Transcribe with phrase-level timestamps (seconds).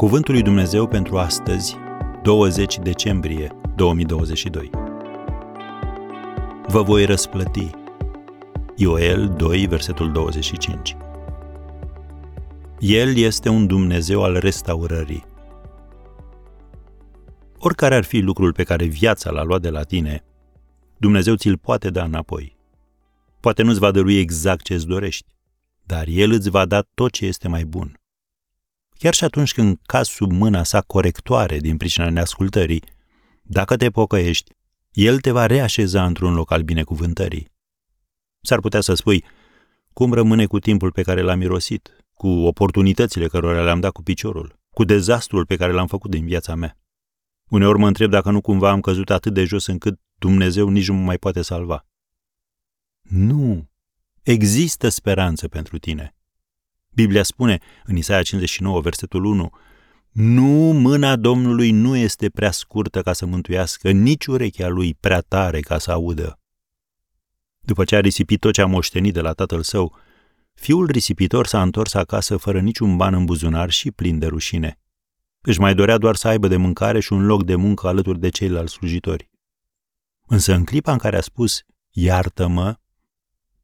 [0.00, 1.76] Cuvântul lui Dumnezeu pentru astăzi,
[2.22, 4.70] 20 decembrie 2022.
[6.66, 7.70] Vă voi răsplăti.
[8.76, 10.96] Ioel 2, versetul 25.
[12.78, 15.24] El este un Dumnezeu al restaurării.
[17.58, 20.24] Oricare ar fi lucrul pe care viața l-a luat de la tine,
[20.96, 22.56] Dumnezeu ți-l poate da înapoi.
[23.40, 25.34] Poate nu-ți va dărui exact ce îți dorești,
[25.82, 27.99] dar El îți va da tot ce este mai bun.
[29.00, 32.82] Chiar și atunci când cazi sub mâna sa corectoare din pricina neascultării,
[33.42, 34.52] dacă te pocăiești,
[34.92, 37.52] El te va reașeza într-un loc al binecuvântării.
[38.40, 39.24] S-ar putea să spui,
[39.92, 44.58] cum rămâne cu timpul pe care l-am mirosit, cu oportunitățile cărora le-am dat cu piciorul,
[44.70, 46.78] cu dezastrul pe care l-am făcut din viața mea.
[47.48, 50.94] Uneori mă întreb dacă nu cumva am căzut atât de jos încât Dumnezeu nici nu
[50.94, 51.86] mă mai poate salva.
[53.02, 53.70] Nu!
[54.22, 56.14] Există speranță pentru tine.
[56.94, 59.50] Biblia spune în Isaia 59, versetul 1,
[60.10, 65.60] Nu, mâna Domnului nu este prea scurtă ca să mântuiască, nici urechea lui prea tare
[65.60, 66.38] ca să audă.
[67.60, 69.96] După ce a risipit tot ce a moștenit de la tatăl său,
[70.54, 74.78] fiul risipitor s-a întors acasă fără niciun ban în buzunar și plin de rușine.
[75.40, 78.28] Își mai dorea doar să aibă de mâncare și un loc de muncă alături de
[78.28, 79.30] ceilalți slujitori.
[80.26, 82.74] Însă în clipa în care a spus, iartă-mă,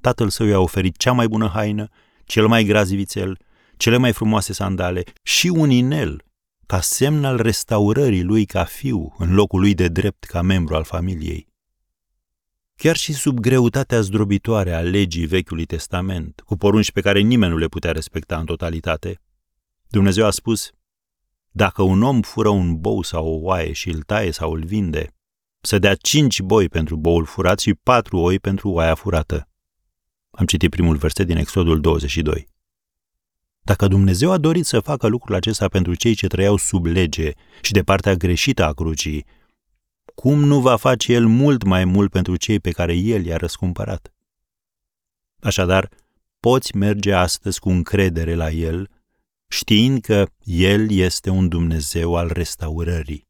[0.00, 1.88] tatăl său i-a oferit cea mai bună haină,
[2.30, 3.38] cel mai gras vițel,
[3.76, 6.24] cele mai frumoase sandale și un inel,
[6.66, 10.84] ca semn al restaurării lui ca fiu, în locul lui de drept ca membru al
[10.84, 11.46] familiei.
[12.76, 17.58] Chiar și sub greutatea zdrobitoare a legii Vechiului Testament, cu porunci pe care nimeni nu
[17.58, 19.20] le putea respecta în totalitate,
[19.88, 20.70] Dumnezeu a spus,
[21.50, 25.14] dacă un om fură un bou sau o oaie și îl taie sau îl vinde,
[25.60, 29.49] să dea cinci boi pentru boul furat și patru oi pentru oaia furată.
[30.40, 32.48] Am citit primul verset din Exodul 22.
[33.60, 37.72] Dacă Dumnezeu a dorit să facă lucrul acesta pentru cei ce trăiau sub lege și
[37.72, 39.26] de partea greșită a crucii,
[40.14, 44.14] cum nu va face El mult mai mult pentru cei pe care El i-a răscumpărat?
[45.40, 45.88] Așadar,
[46.38, 48.90] poți merge astăzi cu încredere la El,
[49.48, 53.29] știind că El este un Dumnezeu al restaurării.